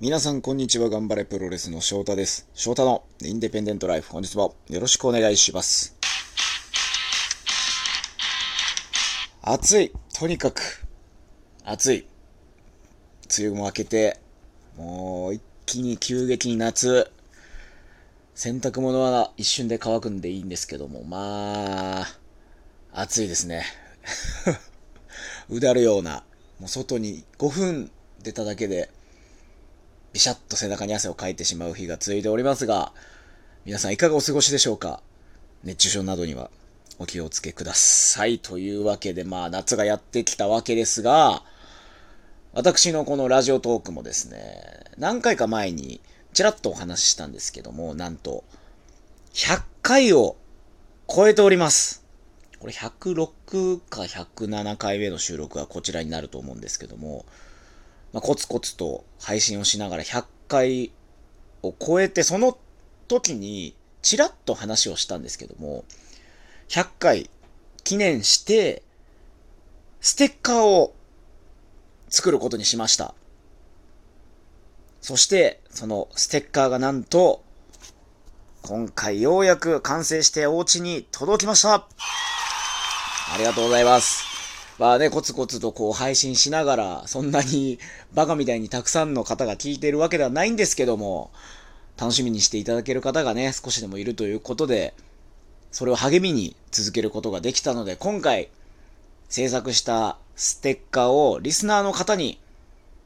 [0.00, 2.48] 皆さんこんにちは、頑張れプロレスの翔太です。
[2.54, 5.96] 翔太のインデペンデントライフ、本日もよろしくお願いします。
[9.42, 9.92] 暑い。
[10.16, 10.86] とにかく、
[11.64, 12.06] 暑い。
[13.36, 14.20] 梅雨も明けて、
[14.76, 17.10] もう一気に急激に夏。
[18.36, 22.06] 洗濯物は一瞬で乾くんでいいんですけども、まあ、
[22.92, 23.64] 暑いですね。
[25.50, 26.22] うだるような、
[26.60, 27.90] もう外に5分
[28.22, 28.90] 出ただけで、
[30.12, 32.92] ビシャッと背中に汗をかいてしまう日が続いておりますが、
[33.64, 35.02] 皆さんいかがお過ごしでしょうか？
[35.64, 36.50] 熱中症などには
[36.98, 38.38] お気をつけください。
[38.38, 41.42] というわけで、まあ夏がやってきたわけですが、
[42.52, 44.62] 私のこのラジオトークもですね、
[44.96, 46.00] 何回か前に
[46.32, 48.44] ちらっとお話ししたんですけども、なんと、
[49.34, 50.36] 100回を
[51.06, 52.04] 超えております。
[52.58, 57.24] これ106か107回目の収録はこちらになると思うんですけども、
[58.12, 60.92] まあ、コツコツと配信をしながら100回
[61.62, 62.56] を超えて、その
[63.06, 65.84] 時にちらっと話をしたんですけども、
[66.68, 67.30] 100回
[67.84, 68.82] 記念して、
[70.00, 70.94] ステッカーを
[72.08, 73.14] 作ることにしました。
[75.00, 77.42] そして、そのステッカーがなんと、
[78.62, 84.27] 今回ようやく完成してお家に届きましたありがとうございます。
[84.78, 87.78] まあね、コツコツとこう配信しながら、そんなに
[88.14, 91.30] バカみたいにたくさんの方が聞いてるわけではないんですけども、
[91.96, 94.94] 楽しみにしていただける方がね、少しでもいるということで、
[95.72, 98.48] それを励みに続けることができたので、今回
[99.28, 102.38] 制作したステッカーをリスナーの方に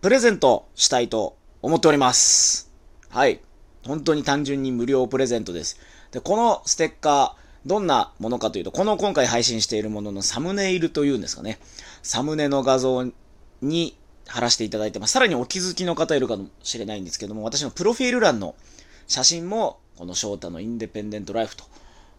[0.00, 2.70] プレゼントしたいと思っております。
[3.08, 3.40] はい。
[3.84, 5.78] 本当に単純に無料プレゼントです。
[6.12, 11.58] で、このステッカー、どんなものかというと、この今回配信しているもののサムネイルというんですかね。
[12.02, 13.04] サムネの画像
[13.60, 13.96] に
[14.28, 15.12] 貼らせていただいてます。
[15.12, 18.54] さらにお気づきの方いるかもしれないんですけども、私のプロフィール欄の
[19.08, 21.64] 写真も、この翔太のインデペンデントライフと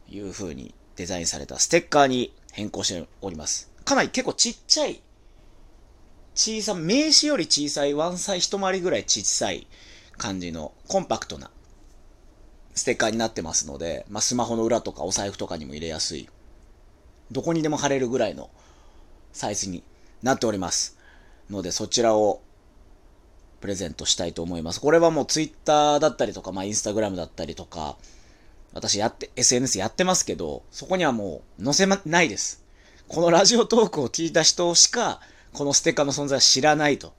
[0.10, 3.72] いう風にデザインされたステッカーに変更しております。
[3.86, 5.02] かなり結構ちっちゃい、
[6.36, 9.66] 小さ、名刺より小さい、ワンサイ一回りぐらい小さい
[10.18, 11.52] 感じのコンパクトな
[12.78, 16.30] ステッカーになってますので、まあ、スマホの裏とかお財布とかにも入れやすい、
[17.32, 18.50] どこにでも貼れるぐらいの
[19.34, 19.84] サイズに
[20.22, 20.98] なっております。
[21.50, 22.42] ので、そちらを
[23.62, 24.80] プレゼントしたいと思います。
[24.80, 27.98] これはもう Twitter だったりとか、まあ、Instagram だったりとか、
[28.74, 32.64] 私やって、SNS やってますけど、そこにはもう載せま、ないです。
[33.08, 35.20] このラジオトークを聞いた人しか、
[35.54, 37.14] このステッカーの存在は知らないと。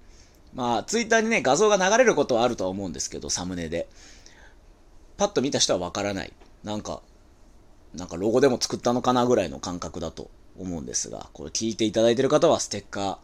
[0.54, 3.88] まあ、ツイッターにね、画像が流れることはあるとは思うんですけど、サムネで。
[5.18, 6.32] パッと見た人はわからない。
[6.64, 7.02] なんか、
[7.94, 13.16] なんかロゴでも作ったのかなぐらいの感覚だと思うんですが、これ聞いていただいてる方はステッカー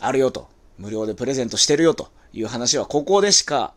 [0.00, 0.48] あるよと、
[0.78, 3.74] 無料でプレゼントしてるよという話はここでしか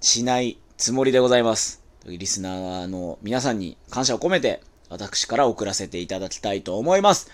[0.00, 1.82] しないつもりでございます。
[2.04, 7.30] リスナーの皆さんに感謝を込めて、私から送らせていただきたいと思います。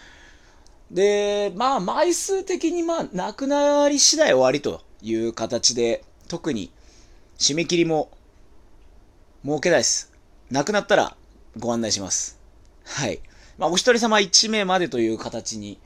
[0.90, 6.70] で、まあ、枚数的にまあ、なくなり次第終わりという形で、特に
[7.38, 8.10] 締め切りも
[9.44, 10.12] 設けないです。
[10.50, 11.16] なくなったら
[11.58, 12.38] ご案内します。
[12.84, 13.20] はい。
[13.56, 15.78] まあ、お一人様1名までという形に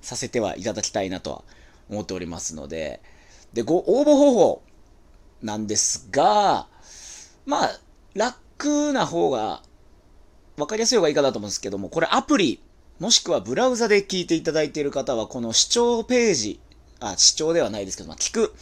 [0.00, 1.42] させてはいただきたいなとは
[1.90, 3.00] 思っておりますので、
[3.52, 4.62] で、ご応募方法
[5.42, 6.66] なんですが、
[7.46, 7.80] まあ、
[8.14, 9.62] 楽な方が、
[10.56, 12.60] わかりやすい方がいいかなと思うんですけども、これアプリ、
[12.98, 16.60] もしくはブラウザで聞いていただいている方は、この視聴ページ、
[17.00, 18.54] あ、視聴ではないですけど、まあ、聞く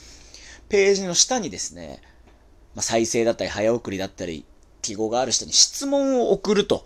[0.69, 2.01] ページの下にですね、
[2.77, 4.45] まあ、再生だったり早送りだったり、
[4.83, 6.85] 記号がある人に質問を送ると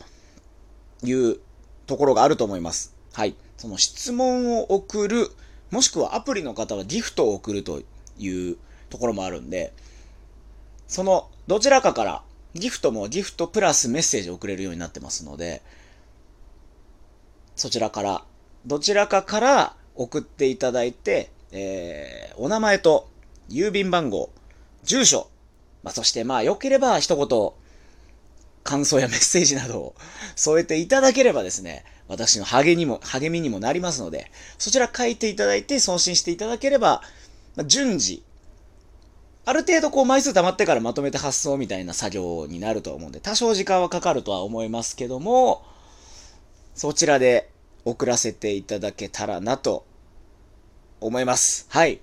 [1.03, 1.39] いう
[1.87, 2.95] ところがあると思います。
[3.13, 3.35] はい。
[3.59, 5.29] その質問を送る、
[5.73, 7.83] もしくはアプリの方はギフトを送ると
[8.19, 8.57] いう
[8.89, 9.73] ところもあるんで、
[10.87, 12.23] そのどちらかから
[12.55, 15.61] ギフトもギフトプラスメッセージを送れるようになってますので、
[17.57, 18.25] そちらから、
[18.65, 23.09] どちらかから送っていただいて、えー、お名前と
[23.49, 24.31] 郵便番号、
[24.85, 25.29] 住所、
[25.83, 27.53] まあ、そしてまあ、良ければ一言、
[28.63, 29.95] 感想や メッセージなどを
[30.37, 37.03] 添えていただければですね、私の励みにも、励みにもなりますので、そちら書いていただいて送信していただければ、
[37.57, 38.23] まあ、順次、
[39.47, 45.65] ある程度こう枚数溜まってからまとめて発送みたいな作業になると思うんで、多少時間はかかるとは思いますけども、
[46.75, 47.51] そちらで
[47.85, 49.85] 送らせていただけたらなと
[51.01, 51.67] 思います。
[51.69, 52.01] はい。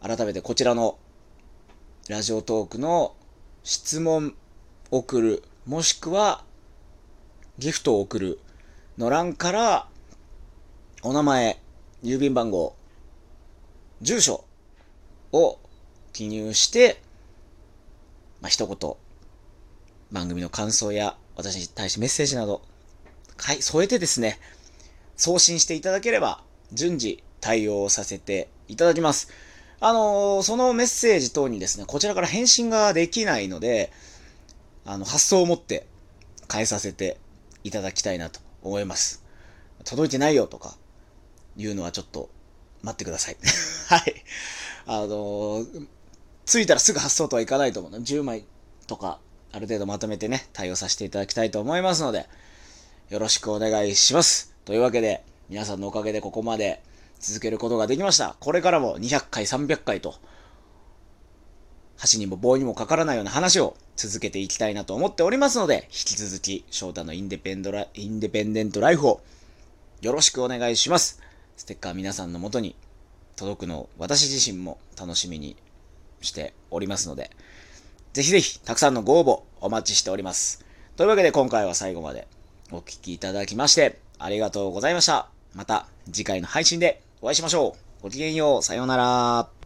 [0.00, 0.96] 改めてこちらの
[2.08, 3.14] ラジオトークの
[3.62, 4.34] 質問
[4.90, 6.42] 送る、もしくは
[7.58, 8.40] ギフトを送る
[8.98, 9.88] の欄から
[11.02, 11.60] お名前、
[12.02, 12.74] 郵便番号、
[14.00, 14.44] 住所
[15.30, 15.60] を
[16.12, 17.00] 記入して、
[18.40, 18.96] まあ、一言、
[20.10, 22.62] 番組の感想や私に対してメッセージなど、
[23.36, 24.40] はい、添えてですね、
[25.16, 29.51] 送信していただければ、順次対応させていただきます。
[29.84, 33.90] あのー、そのメッセージ等にですね、こちらから返信ができないので、
[34.84, 35.88] あの、発想を持って
[36.48, 37.18] 変えさせて
[37.64, 39.24] いただきたいなと思います。
[39.82, 40.76] 届いてないよとか、
[41.56, 42.30] いうのはちょっと
[42.82, 43.36] 待ってください。
[43.88, 44.24] はい。
[44.86, 45.86] あのー、
[46.46, 47.98] 着いたらすぐ発送とはいかないと思うの。
[47.98, 48.44] 10枚
[48.86, 49.18] とか、
[49.50, 52.28] ある程度まとめてね、対応させていただきたいと思いますので、
[53.10, 54.54] よろしくお願いします。
[54.64, 56.84] というわけで、皆さんのおかげでここまで
[57.22, 58.36] 続けることができました。
[58.40, 60.16] これからも200回、300回と、
[61.96, 69.20] 箸にも棒にもかからないような話を続けていきたいなと思っておりますので、引き続き、翔太のインデペンドラインデペンデントライフを
[70.00, 71.22] よろしくお願いします。
[71.56, 72.74] ステッカー皆さんのもとに
[73.36, 75.56] 届くのを私自身も楽しみに
[76.22, 77.30] しておりますので、
[78.14, 80.64] ぜひぜひたくさんのご応募お待ちしております。
[80.96, 82.26] というわけで今回は最後まで
[82.72, 85.28] お聴きいただきましてありがとうございました。
[85.54, 88.02] また次回の配信でお会いしましょう。
[88.02, 88.62] ごきげんよう。
[88.64, 89.61] さようなら。